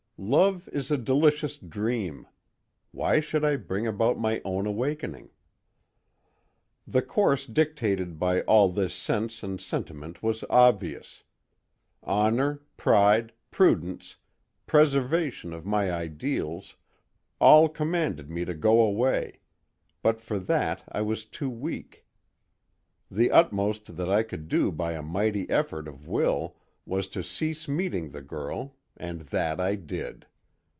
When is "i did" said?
29.59-30.27